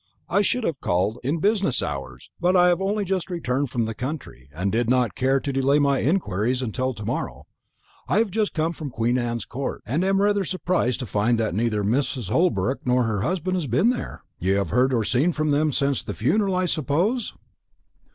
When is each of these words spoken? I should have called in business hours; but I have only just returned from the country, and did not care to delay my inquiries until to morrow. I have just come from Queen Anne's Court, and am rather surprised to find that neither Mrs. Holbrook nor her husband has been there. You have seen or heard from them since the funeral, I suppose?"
I 0.27 0.41
should 0.41 0.63
have 0.63 0.81
called 0.81 1.19
in 1.23 1.37
business 1.37 1.83
hours; 1.83 2.31
but 2.39 2.55
I 2.57 2.69
have 2.69 2.81
only 2.81 3.05
just 3.05 3.29
returned 3.29 3.69
from 3.69 3.85
the 3.85 3.93
country, 3.93 4.49
and 4.51 4.71
did 4.71 4.89
not 4.89 5.13
care 5.13 5.39
to 5.39 5.53
delay 5.53 5.77
my 5.77 5.99
inquiries 5.99 6.63
until 6.63 6.95
to 6.95 7.05
morrow. 7.05 7.43
I 8.07 8.17
have 8.17 8.31
just 8.31 8.55
come 8.55 8.73
from 8.73 8.89
Queen 8.89 9.19
Anne's 9.19 9.45
Court, 9.45 9.83
and 9.85 10.03
am 10.03 10.19
rather 10.19 10.43
surprised 10.43 11.01
to 11.01 11.05
find 11.05 11.39
that 11.39 11.53
neither 11.53 11.83
Mrs. 11.83 12.31
Holbrook 12.31 12.79
nor 12.83 13.03
her 13.03 13.21
husband 13.21 13.57
has 13.57 13.67
been 13.67 13.91
there. 13.91 14.23
You 14.39 14.55
have 14.55 14.69
seen 14.69 14.91
or 14.91 15.05
heard 15.05 15.35
from 15.35 15.51
them 15.51 15.71
since 15.71 16.01
the 16.01 16.15
funeral, 16.15 16.55
I 16.55 16.65
suppose?" 16.65 17.35